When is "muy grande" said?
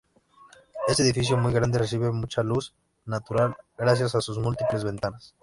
1.37-1.77